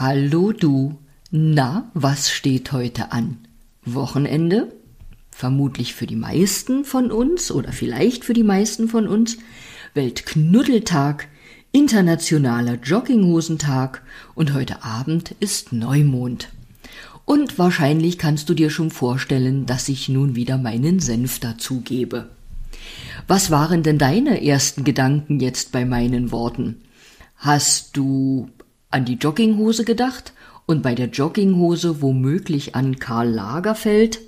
Hallo 0.00 0.52
du. 0.52 0.96
Na, 1.30 1.90
was 1.92 2.30
steht 2.30 2.72
heute 2.72 3.12
an? 3.12 3.36
Wochenende? 3.84 4.72
Vermutlich 5.30 5.94
für 5.94 6.06
die 6.06 6.16
meisten 6.16 6.86
von 6.86 7.12
uns 7.12 7.52
oder 7.52 7.70
vielleicht 7.70 8.24
für 8.24 8.32
die 8.32 8.42
meisten 8.42 8.88
von 8.88 9.06
uns. 9.06 9.36
Weltknuddeltag, 9.92 11.28
internationaler 11.70 12.76
Jogginghosentag 12.76 14.00
und 14.34 14.54
heute 14.54 14.84
Abend 14.84 15.34
ist 15.38 15.74
Neumond. 15.74 16.48
Und 17.26 17.58
wahrscheinlich 17.58 18.16
kannst 18.16 18.48
du 18.48 18.54
dir 18.54 18.70
schon 18.70 18.90
vorstellen, 18.90 19.66
dass 19.66 19.90
ich 19.90 20.08
nun 20.08 20.34
wieder 20.34 20.56
meinen 20.56 21.00
Senf 21.00 21.40
dazugebe. 21.40 22.30
Was 23.28 23.50
waren 23.50 23.82
denn 23.82 23.98
deine 23.98 24.42
ersten 24.42 24.82
Gedanken 24.84 25.40
jetzt 25.40 25.72
bei 25.72 25.84
meinen 25.84 26.32
Worten? 26.32 26.80
Hast 27.36 27.98
du 27.98 28.48
an 28.90 29.04
die 29.04 29.14
Jogginghose 29.14 29.84
gedacht 29.84 30.32
und 30.66 30.82
bei 30.82 30.94
der 30.94 31.08
Jogginghose 31.08 32.02
womöglich 32.02 32.74
an 32.74 32.98
Karl 32.98 33.28
Lagerfeld, 33.28 34.20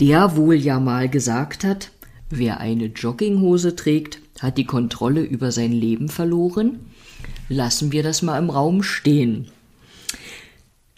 der 0.00 0.36
wohl 0.36 0.54
ja 0.54 0.80
mal 0.80 1.08
gesagt 1.08 1.64
hat, 1.64 1.90
wer 2.30 2.60
eine 2.60 2.86
Jogginghose 2.86 3.76
trägt, 3.76 4.20
hat 4.40 4.58
die 4.58 4.66
Kontrolle 4.66 5.22
über 5.22 5.52
sein 5.52 5.72
Leben 5.72 6.08
verloren? 6.08 6.80
Lassen 7.48 7.92
wir 7.92 8.02
das 8.02 8.22
mal 8.22 8.38
im 8.38 8.50
Raum 8.50 8.82
stehen. 8.82 9.48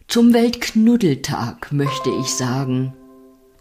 Zum 0.09 0.33
Weltknuddeltag 0.33 1.73
möchte 1.73 2.11
ich 2.21 2.29
sagen, 2.29 2.95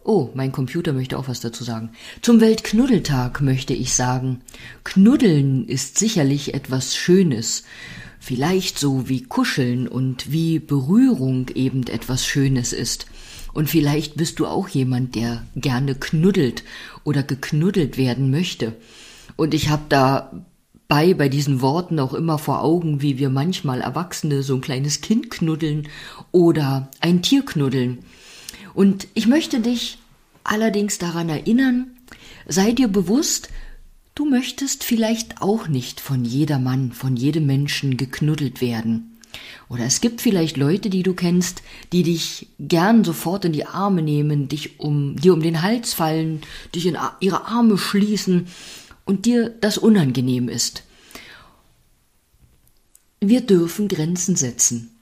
Oh, 0.08 0.30
mein 0.36 0.52
Computer 0.52 0.94
möchte 0.94 1.18
auch 1.18 1.28
was 1.28 1.40
dazu 1.40 1.64
sagen. 1.64 1.90
Zum 2.22 2.40
Weltknuddeltag 2.40 3.42
möchte 3.42 3.74
ich 3.74 3.96
sagen, 3.96 4.42
Knuddeln 4.84 5.68
ist 5.68 5.98
sicherlich 5.98 6.54
etwas 6.54 6.96
Schönes. 6.96 7.64
Vielleicht 8.20 8.78
so 8.78 9.10
wie 9.10 9.24
Kuscheln 9.24 9.88
und 9.88 10.32
wie 10.32 10.60
Berührung 10.60 11.48
eben 11.56 11.88
etwas 11.88 12.24
Schönes 12.24 12.72
ist. 12.72 13.08
Und 13.52 13.68
vielleicht 13.68 14.16
bist 14.16 14.38
du 14.38 14.46
auch 14.46 14.68
jemand, 14.68 15.16
der 15.16 15.42
gerne 15.56 15.96
knuddelt 15.96 16.64
oder 17.04 17.24
geknuddelt 17.24 17.98
werden 17.98 18.30
möchte. 18.30 18.74
Und 19.38 19.56
ich 19.56 19.70
habe 19.70 19.86
da 19.90 20.46
bei 20.88 21.16
bei 21.16 21.30
diesen 21.30 21.62
Worten 21.62 22.00
auch 22.00 22.14
immer 22.14 22.38
vor 22.38 22.62
Augen, 22.62 23.02
wie 23.02 23.18
wir 23.18 23.32
manchmal 23.32 23.82
Erwachsene 23.82 24.44
so 24.44 24.54
ein 24.54 24.62
kleines 24.62 25.02
Kind 25.02 25.32
knuddeln 25.32 25.88
oder 26.32 26.92
ein 27.00 27.24
Tier 27.24 27.44
knuddeln. 27.44 28.06
Und 28.76 29.08
ich 29.14 29.26
möchte 29.26 29.62
dich 29.62 29.98
allerdings 30.44 30.98
daran 30.98 31.30
erinnern, 31.30 31.88
sei 32.46 32.74
dir 32.74 32.90
bewusst, 32.90 33.50
du 34.14 34.26
möchtest 34.26 34.84
vielleicht 34.84 35.42
auch 35.42 35.68
nicht 35.68 36.02
von 36.02 36.26
jedermann, 36.26 36.92
von 36.92 37.16
jedem 37.16 37.46
Menschen 37.46 37.98
geknuddelt 37.98 38.62
werden. 38.62 39.18
Oder 39.70 39.86
es 39.86 40.02
gibt 40.02 40.22
vielleicht 40.22 40.58
Leute, 40.58 40.90
die 40.90 41.04
du 41.04 41.14
kennst, 41.14 41.64
die 41.92 42.04
dich 42.04 42.50
gern 42.60 43.04
sofort 43.04 43.46
in 43.46 43.54
die 43.54 43.66
Arme 43.66 44.02
nehmen, 44.02 44.48
dich 44.48 44.80
um, 44.80 45.16
dir 45.16 45.34
um 45.34 45.42
den 45.42 45.62
Hals 45.62 45.94
fallen, 45.94 46.42
dich 46.74 46.86
in 46.86 46.98
ihre 47.20 47.46
Arme 47.46 47.78
schließen 47.78 48.48
und 49.06 49.26
dir 49.26 49.50
das 49.50 49.78
unangenehm 49.78 50.50
ist. 50.50 50.84
Wir 53.22 53.42
dürfen 53.42 53.88
Grenzen 53.88 54.36
setzen. 54.36 54.95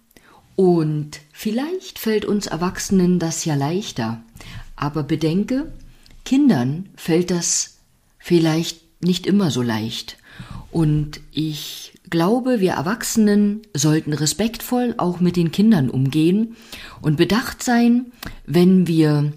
Und 0.55 1.21
vielleicht 1.31 1.99
fällt 1.99 2.25
uns 2.25 2.47
Erwachsenen 2.47 3.19
das 3.19 3.45
ja 3.45 3.55
leichter. 3.55 4.21
Aber 4.75 5.03
bedenke, 5.03 5.71
Kindern 6.25 6.89
fällt 6.95 7.31
das 7.31 7.77
vielleicht 8.19 9.03
nicht 9.03 9.25
immer 9.25 9.51
so 9.51 9.61
leicht. 9.61 10.17
Und 10.71 11.21
ich 11.31 11.93
glaube, 12.09 12.59
wir 12.59 12.73
Erwachsenen 12.73 13.61
sollten 13.73 14.13
respektvoll 14.13 14.95
auch 14.97 15.19
mit 15.19 15.35
den 15.35 15.51
Kindern 15.51 15.89
umgehen 15.89 16.55
und 17.01 17.17
bedacht 17.17 17.63
sein, 17.63 18.11
wenn 18.45 18.87
wir 18.87 19.33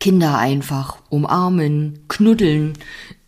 Kinder 0.00 0.38
einfach 0.38 0.98
umarmen, 1.08 2.00
knuddeln, 2.08 2.74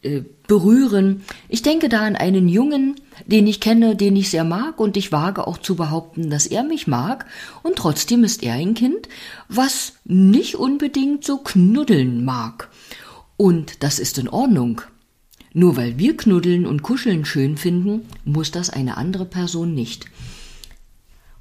äh, 0.02 0.22
berühren. 0.50 1.22
Ich 1.48 1.62
denke 1.62 1.88
da 1.88 2.00
an 2.00 2.16
einen 2.16 2.48
Jungen, 2.48 2.96
den 3.24 3.46
ich 3.46 3.60
kenne, 3.60 3.94
den 3.94 4.16
ich 4.16 4.30
sehr 4.30 4.42
mag 4.42 4.80
und 4.80 4.96
ich 4.96 5.12
wage 5.12 5.46
auch 5.46 5.58
zu 5.58 5.76
behaupten, 5.76 6.28
dass 6.28 6.48
er 6.48 6.64
mich 6.64 6.88
mag 6.88 7.24
und 7.62 7.76
trotzdem 7.76 8.24
ist 8.24 8.42
er 8.42 8.54
ein 8.54 8.74
Kind, 8.74 9.08
was 9.48 9.92
nicht 10.04 10.56
unbedingt 10.56 11.24
so 11.24 11.38
knuddeln 11.38 12.24
mag. 12.24 12.68
Und 13.36 13.84
das 13.84 14.00
ist 14.00 14.18
in 14.18 14.28
Ordnung. 14.28 14.82
Nur 15.52 15.76
weil 15.76 15.98
wir 15.98 16.16
knuddeln 16.16 16.66
und 16.66 16.82
kuscheln 16.82 17.24
schön 17.24 17.56
finden, 17.56 18.08
muss 18.24 18.50
das 18.50 18.70
eine 18.70 18.96
andere 18.96 19.26
Person 19.26 19.72
nicht. 19.72 20.06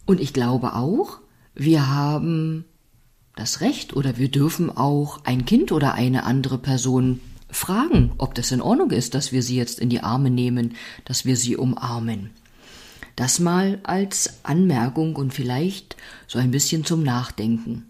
Und 0.06 0.22
ich 0.22 0.34
glaube 0.34 0.76
auch, 0.76 1.18
wir 1.56 1.90
haben 1.90 2.64
das 3.36 3.62
Recht 3.62 3.96
oder 3.96 4.20
wir 4.20 4.30
dürfen 4.30 4.70
auch 4.70 5.22
ein 5.24 5.46
Kind 5.46 5.72
oder 5.72 5.96
eine 5.96 6.26
andere 6.26 6.60
Person 6.60 7.22
fragen, 7.50 8.12
ob 8.18 8.36
das 8.36 8.52
in 8.52 8.62
Ordnung 8.62 8.92
ist, 8.92 9.16
dass 9.16 9.32
wir 9.32 9.44
sie 9.44 9.56
jetzt 9.56 9.80
in 9.80 9.90
die 9.90 10.02
Arme 10.02 10.30
nehmen, 10.30 10.76
dass 11.06 11.26
wir 11.26 11.36
sie 11.36 11.58
umarmen. 11.58 12.30
Das 13.16 13.40
mal 13.40 13.80
als 13.84 14.40
Anmerkung 14.44 15.16
und 15.16 15.34
vielleicht 15.34 15.98
so 16.28 16.40
ein 16.40 16.52
bisschen 16.52 16.86
zum 16.86 17.04
Nachdenken. 17.04 17.86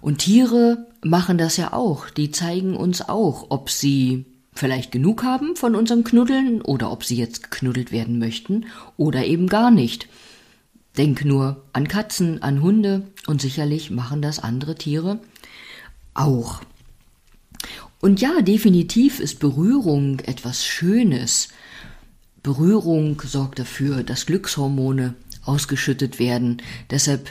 Und 0.00 0.18
Tiere 0.18 0.86
machen 1.02 1.38
das 1.38 1.56
ja 1.56 1.72
auch, 1.72 2.10
die 2.10 2.30
zeigen 2.30 2.76
uns 2.76 3.08
auch, 3.08 3.46
ob 3.50 3.70
sie 3.70 4.26
vielleicht 4.52 4.92
genug 4.92 5.22
haben 5.22 5.56
von 5.56 5.74
unserem 5.74 6.04
Knuddeln 6.04 6.60
oder 6.60 6.90
ob 6.90 7.04
sie 7.04 7.16
jetzt 7.16 7.44
geknuddelt 7.44 7.92
werden 7.92 8.18
möchten 8.18 8.66
oder 8.96 9.24
eben 9.24 9.46
gar 9.46 9.70
nicht. 9.70 10.08
Denk 10.96 11.24
nur 11.24 11.64
an 11.72 11.88
Katzen, 11.88 12.42
an 12.42 12.60
Hunde 12.60 13.06
und 13.26 13.40
sicherlich 13.40 13.90
machen 13.90 14.20
das 14.20 14.40
andere 14.40 14.74
Tiere 14.74 15.20
auch. 16.14 16.60
Und 18.00 18.20
ja, 18.20 18.40
definitiv 18.40 19.20
ist 19.20 19.40
Berührung 19.40 20.20
etwas 20.20 20.64
Schönes. 20.64 21.48
Berührung 22.42 23.20
sorgt 23.24 23.58
dafür, 23.58 24.02
dass 24.02 24.26
Glückshormone 24.26 25.14
ausgeschüttet 25.44 26.18
werden. 26.18 26.62
Deshalb 26.90 27.30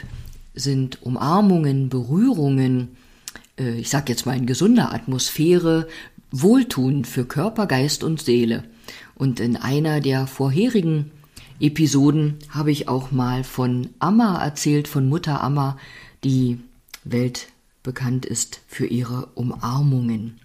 sind 0.54 1.02
Umarmungen, 1.02 1.88
Berührungen, 1.88 2.96
äh, 3.58 3.78
ich 3.80 3.90
sag 3.90 4.08
jetzt 4.08 4.26
mal 4.26 4.36
in 4.36 4.46
gesunder 4.46 4.92
Atmosphäre, 4.94 5.88
wohltuend 6.30 7.08
für 7.08 7.24
Körper, 7.24 7.66
Geist 7.66 8.04
und 8.04 8.20
Seele. 8.22 8.64
Und 9.16 9.40
in 9.40 9.56
einer 9.56 10.00
der 10.00 10.28
vorherigen 10.28 11.10
Episoden 11.58 12.38
habe 12.48 12.70
ich 12.70 12.88
auch 12.88 13.10
mal 13.10 13.42
von 13.42 13.88
Amma 13.98 14.42
erzählt, 14.42 14.86
von 14.86 15.08
Mutter 15.08 15.42
Amma, 15.42 15.76
die 16.22 16.58
weltbekannt 17.04 18.24
ist 18.24 18.60
für 18.68 18.86
ihre 18.86 19.26
Umarmungen. 19.34 20.38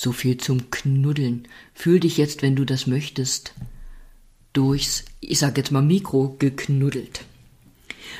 So 0.00 0.12
viel 0.12 0.36
zum 0.36 0.70
Knuddeln. 0.70 1.48
Fühl 1.74 1.98
dich 1.98 2.18
jetzt, 2.18 2.40
wenn 2.42 2.54
du 2.54 2.64
das 2.64 2.86
möchtest, 2.86 3.52
durchs, 4.52 5.04
ich 5.18 5.40
sag 5.40 5.56
jetzt 5.56 5.72
mal 5.72 5.82
Mikro, 5.82 6.36
geknuddelt. 6.38 7.24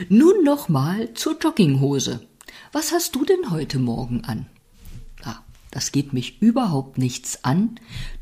Nun 0.09 0.43
nochmal 0.43 1.15
zur 1.15 1.39
Jogginghose. 1.39 2.27
Was 2.73 2.91
hast 2.91 3.15
du 3.15 3.25
denn 3.25 3.53
heute 3.53 3.79
Morgen 3.79 4.25
an? 4.25 4.47
Ah, 5.23 5.37
das 5.71 5.93
geht 5.93 6.13
mich 6.13 6.43
überhaupt 6.43 6.99
nichts 6.99 7.45
an. 7.45 7.79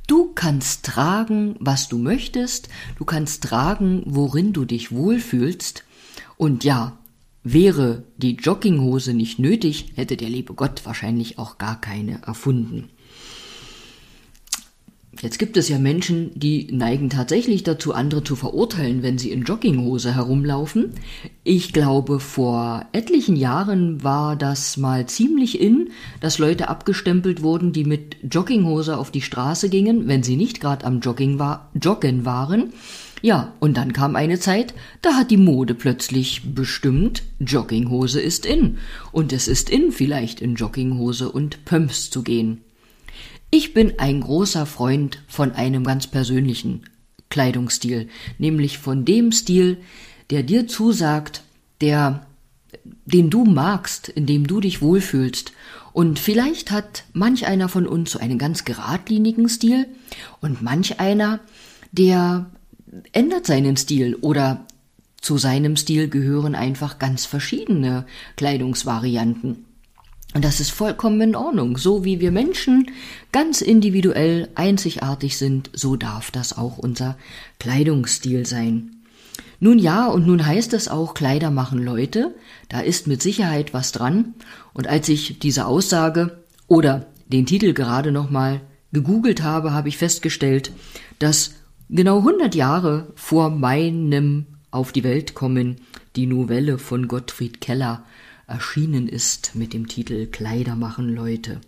Du 0.06 0.34
kannst 0.34 0.84
tragen, 0.84 1.56
was 1.58 1.88
du 1.88 1.96
möchtest. 1.96 2.68
Du 2.98 3.06
kannst 3.06 3.44
tragen, 3.44 4.02
worin 4.04 4.52
du 4.52 4.66
dich 4.66 4.92
wohlfühlst. 4.92 5.82
Und 6.36 6.62
ja, 6.62 6.98
wäre 7.42 8.04
die 8.18 8.34
Jogginghose 8.34 9.14
nicht 9.14 9.38
nötig, 9.38 9.92
hätte 9.94 10.18
der 10.18 10.28
liebe 10.28 10.52
Gott 10.52 10.84
wahrscheinlich 10.84 11.38
auch 11.38 11.56
gar 11.56 11.80
keine 11.80 12.20
erfunden. 12.20 12.90
Jetzt 15.22 15.38
gibt 15.38 15.56
es 15.56 15.68
ja 15.68 15.78
Menschen, 15.78 16.30
die 16.34 16.68
neigen 16.70 17.08
tatsächlich 17.08 17.62
dazu, 17.62 17.94
andere 17.94 18.22
zu 18.22 18.36
verurteilen, 18.36 19.02
wenn 19.02 19.16
sie 19.16 19.30
in 19.30 19.44
Jogginghose 19.44 20.14
herumlaufen. 20.14 20.92
Ich 21.42 21.72
glaube, 21.72 22.20
vor 22.20 22.86
etlichen 22.92 23.34
Jahren 23.34 24.04
war 24.04 24.36
das 24.36 24.76
mal 24.76 25.06
ziemlich 25.06 25.60
in, 25.60 25.90
dass 26.20 26.38
Leute 26.38 26.68
abgestempelt 26.68 27.42
wurden, 27.42 27.72
die 27.72 27.84
mit 27.84 28.16
Jogginghose 28.30 28.98
auf 28.98 29.10
die 29.10 29.22
Straße 29.22 29.70
gingen, 29.70 30.06
wenn 30.06 30.22
sie 30.22 30.36
nicht 30.36 30.60
gerade 30.60 30.84
am 30.84 31.00
Jogging 31.00 31.38
war, 31.38 31.70
Joggen 31.80 32.26
waren. 32.26 32.74
Ja, 33.22 33.54
und 33.60 33.78
dann 33.78 33.94
kam 33.94 34.16
eine 34.16 34.38
Zeit, 34.38 34.74
da 35.00 35.14
hat 35.14 35.30
die 35.30 35.38
Mode 35.38 35.74
plötzlich 35.74 36.54
bestimmt, 36.54 37.22
Jogginghose 37.38 38.20
ist 38.20 38.44
in. 38.44 38.76
Und 39.12 39.32
es 39.32 39.48
ist 39.48 39.70
in, 39.70 39.92
vielleicht 39.92 40.42
in 40.42 40.56
Jogginghose 40.56 41.32
und 41.32 41.64
Pumps 41.64 42.10
zu 42.10 42.22
gehen. 42.22 42.65
Ich 43.50 43.74
bin 43.74 43.98
ein 43.98 44.20
großer 44.20 44.66
Freund 44.66 45.22
von 45.28 45.52
einem 45.52 45.84
ganz 45.84 46.06
persönlichen 46.06 46.82
Kleidungsstil, 47.30 48.08
nämlich 48.38 48.78
von 48.78 49.04
dem 49.04 49.32
Stil, 49.32 49.78
der 50.30 50.42
dir 50.42 50.66
zusagt, 50.66 51.42
der 51.80 52.26
den 53.04 53.30
du 53.30 53.44
magst, 53.44 54.08
in 54.08 54.26
dem 54.26 54.46
du 54.46 54.60
dich 54.60 54.82
wohlfühlst. 54.82 55.52
Und 55.92 56.18
vielleicht 56.18 56.70
hat 56.70 57.04
manch 57.12 57.46
einer 57.46 57.68
von 57.68 57.86
uns 57.86 58.10
so 58.12 58.18
einen 58.18 58.38
ganz 58.38 58.64
geradlinigen 58.64 59.48
Stil 59.48 59.86
und 60.40 60.62
manch 60.62 61.00
einer, 61.00 61.40
der 61.92 62.46
ändert 63.12 63.46
seinen 63.46 63.76
Stil 63.76 64.14
oder 64.16 64.66
zu 65.20 65.38
seinem 65.38 65.76
Stil 65.76 66.08
gehören 66.08 66.54
einfach 66.54 66.98
ganz 66.98 67.24
verschiedene 67.24 68.06
Kleidungsvarianten. 68.36 69.65
Und 70.36 70.44
das 70.44 70.60
ist 70.60 70.70
vollkommen 70.70 71.18
in 71.22 71.34
Ordnung. 71.34 71.78
So 71.78 72.04
wie 72.04 72.20
wir 72.20 72.30
Menschen 72.30 72.90
ganz 73.32 73.62
individuell 73.62 74.50
einzigartig 74.54 75.38
sind, 75.38 75.70
so 75.72 75.96
darf 75.96 76.30
das 76.30 76.58
auch 76.58 76.76
unser 76.76 77.16
Kleidungsstil 77.58 78.44
sein. 78.44 78.96
Nun 79.60 79.78
ja, 79.78 80.06
und 80.08 80.26
nun 80.26 80.44
heißt 80.44 80.74
es 80.74 80.88
auch, 80.88 81.14
Kleider 81.14 81.50
machen 81.50 81.82
Leute. 81.82 82.34
Da 82.68 82.80
ist 82.80 83.06
mit 83.06 83.22
Sicherheit 83.22 83.72
was 83.72 83.92
dran. 83.92 84.34
Und 84.74 84.88
als 84.88 85.08
ich 85.08 85.38
diese 85.38 85.64
Aussage 85.64 86.44
oder 86.66 87.06
den 87.28 87.46
Titel 87.46 87.72
gerade 87.72 88.12
nochmal 88.12 88.60
gegoogelt 88.92 89.42
habe, 89.42 89.72
habe 89.72 89.88
ich 89.88 89.96
festgestellt, 89.96 90.70
dass 91.18 91.54
genau 91.88 92.18
100 92.18 92.54
Jahre 92.54 93.10
vor 93.14 93.48
meinem 93.48 94.44
Auf 94.70 94.92
die 94.92 95.02
Welt 95.02 95.32
kommen 95.32 95.76
die 96.14 96.26
Novelle 96.26 96.76
von 96.76 97.08
Gottfried 97.08 97.62
Keller 97.62 98.04
erschienen 98.46 99.08
ist 99.08 99.54
mit 99.54 99.72
dem 99.72 99.88
Titel 99.88 100.26
Kleider 100.26 100.76
machen 100.76 101.14
Leute. 101.14 101.60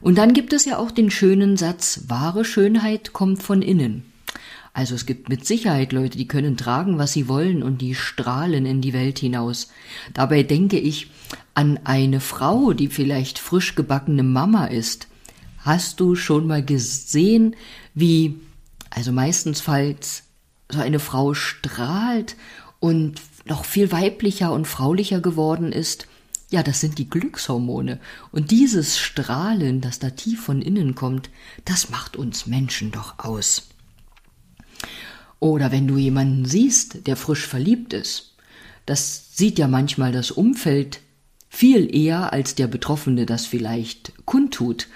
Und 0.00 0.18
dann 0.18 0.34
gibt 0.34 0.52
es 0.52 0.64
ja 0.64 0.78
auch 0.78 0.90
den 0.90 1.10
schönen 1.10 1.56
Satz, 1.56 2.02
wahre 2.08 2.44
Schönheit 2.44 3.12
kommt 3.12 3.42
von 3.42 3.62
innen. 3.62 4.04
Also 4.74 4.96
es 4.96 5.06
gibt 5.06 5.28
mit 5.28 5.46
Sicherheit 5.46 5.92
Leute, 5.92 6.18
die 6.18 6.26
können 6.26 6.56
tragen, 6.56 6.98
was 6.98 7.12
sie 7.12 7.28
wollen 7.28 7.62
und 7.62 7.80
die 7.80 7.94
strahlen 7.94 8.66
in 8.66 8.80
die 8.80 8.92
Welt 8.92 9.20
hinaus. 9.20 9.68
Dabei 10.12 10.42
denke 10.42 10.78
ich 10.78 11.06
an 11.54 11.78
eine 11.84 12.18
Frau, 12.20 12.72
die 12.72 12.88
vielleicht 12.88 13.38
frisch 13.38 13.76
gebackene 13.76 14.24
Mama 14.24 14.66
ist. 14.66 15.06
Hast 15.58 16.00
du 16.00 16.16
schon 16.16 16.48
mal 16.48 16.64
gesehen, 16.64 17.54
wie, 17.94 18.40
also 18.90 19.12
meistens 19.12 19.60
falls 19.60 20.24
so 20.68 20.80
eine 20.80 20.98
Frau 20.98 21.34
strahlt 21.34 22.34
und 22.80 23.20
noch 23.44 23.64
viel 23.64 23.92
weiblicher 23.92 24.52
und 24.52 24.66
fraulicher 24.66 25.20
geworden 25.20 25.72
ist? 25.72 26.06
Ja, 26.50 26.62
das 26.62 26.80
sind 26.80 26.98
die 26.98 27.08
Glückshormone. 27.08 27.98
Und 28.30 28.50
dieses 28.50 28.98
Strahlen, 28.98 29.80
das 29.80 29.98
da 29.98 30.10
tief 30.10 30.42
von 30.42 30.62
innen 30.62 30.94
kommt, 30.94 31.30
das 31.64 31.90
macht 31.90 32.16
uns 32.16 32.46
Menschen 32.46 32.90
doch 32.90 33.18
aus. 33.18 33.68
Oder 35.40 35.72
wenn 35.72 35.86
du 35.86 35.96
jemanden 35.96 36.44
siehst, 36.44 37.06
der 37.06 37.16
frisch 37.16 37.46
verliebt 37.46 37.92
ist, 37.92 38.34
das 38.86 39.36
sieht 39.36 39.58
ja 39.58 39.68
manchmal 39.68 40.12
das 40.12 40.30
Umfeld 40.30 41.00
viel 41.48 41.94
eher, 41.94 42.32
als 42.32 42.54
der 42.54 42.66
Betroffene 42.66 43.26
das 43.26 43.46
vielleicht 43.46 44.12
kundtut. 44.24 44.88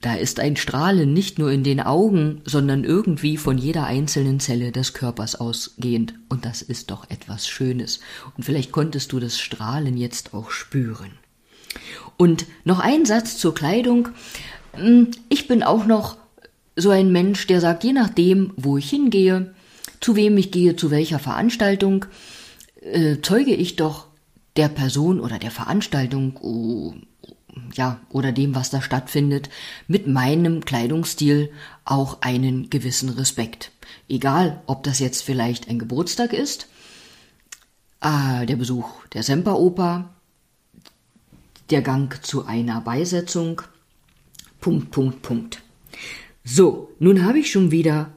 Da 0.00 0.14
ist 0.14 0.40
ein 0.40 0.56
Strahlen 0.56 1.12
nicht 1.12 1.38
nur 1.38 1.52
in 1.52 1.62
den 1.62 1.80
Augen, 1.80 2.40
sondern 2.46 2.84
irgendwie 2.84 3.36
von 3.36 3.58
jeder 3.58 3.84
einzelnen 3.84 4.40
Zelle 4.40 4.72
des 4.72 4.94
Körpers 4.94 5.34
ausgehend. 5.34 6.14
Und 6.30 6.46
das 6.46 6.62
ist 6.62 6.90
doch 6.90 7.10
etwas 7.10 7.48
Schönes. 7.48 8.00
Und 8.36 8.44
vielleicht 8.44 8.72
konntest 8.72 9.12
du 9.12 9.20
das 9.20 9.38
Strahlen 9.38 9.98
jetzt 9.98 10.32
auch 10.32 10.50
spüren. 10.50 11.12
Und 12.16 12.46
noch 12.64 12.80
ein 12.80 13.04
Satz 13.04 13.36
zur 13.36 13.54
Kleidung. 13.54 14.08
Hm, 14.72 15.10
ich 15.28 15.48
bin 15.48 15.62
auch 15.62 15.84
noch 15.84 16.16
so 16.76 16.88
ein 16.90 17.12
Mensch, 17.12 17.46
der 17.46 17.60
sagt, 17.60 17.84
je 17.84 17.92
nachdem, 17.92 18.54
wo 18.56 18.78
ich 18.78 18.88
hingehe, 18.88 19.54
zu 20.00 20.16
wem 20.16 20.38
ich 20.38 20.50
gehe, 20.50 20.76
zu 20.76 20.90
welcher 20.90 21.18
Veranstaltung, 21.18 22.06
äh, 22.80 23.18
zeuge 23.20 23.54
ich 23.54 23.76
doch 23.76 24.06
der 24.56 24.68
Person 24.68 25.20
oder 25.20 25.38
der 25.38 25.50
Veranstaltung, 25.50 26.38
oh, 26.40 26.94
ja, 27.74 28.00
oder 28.10 28.32
dem, 28.32 28.54
was 28.54 28.70
da 28.70 28.82
stattfindet, 28.82 29.50
mit 29.88 30.06
meinem 30.06 30.64
Kleidungsstil 30.64 31.50
auch 31.84 32.22
einen 32.22 32.70
gewissen 32.70 33.08
Respekt. 33.10 33.72
Egal, 34.08 34.62
ob 34.66 34.82
das 34.82 34.98
jetzt 34.98 35.22
vielleicht 35.22 35.68
ein 35.68 35.78
Geburtstag 35.78 36.32
ist, 36.32 36.68
äh, 38.00 38.46
der 38.46 38.56
Besuch 38.56 39.06
der 39.12 39.22
Semperoper, 39.22 40.10
der 41.70 41.82
Gang 41.82 42.24
zu 42.24 42.46
einer 42.46 42.80
Beisetzung, 42.80 43.62
Punkt, 44.60 44.90
Punkt, 44.90 45.22
Punkt. 45.22 45.62
So, 46.44 46.90
nun 46.98 47.24
habe 47.24 47.38
ich 47.38 47.50
schon 47.50 47.70
wieder 47.70 48.12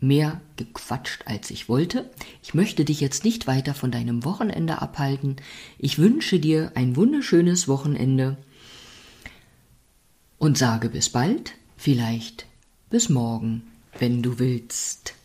mehr 0.00 0.40
gequatscht, 0.56 1.22
als 1.26 1.50
ich 1.50 1.68
wollte. 1.68 2.10
Ich 2.42 2.54
möchte 2.54 2.84
dich 2.84 3.00
jetzt 3.00 3.24
nicht 3.24 3.46
weiter 3.46 3.74
von 3.74 3.90
deinem 3.90 4.24
Wochenende 4.24 4.82
abhalten. 4.82 5.36
Ich 5.78 5.98
wünsche 5.98 6.38
dir 6.38 6.72
ein 6.74 6.96
wunderschönes 6.96 7.68
Wochenende 7.68 8.36
und 10.38 10.58
sage 10.58 10.88
bis 10.88 11.10
bald, 11.10 11.54
vielleicht 11.76 12.46
bis 12.90 13.08
morgen, 13.08 13.62
wenn 13.98 14.22
du 14.22 14.38
willst. 14.38 15.15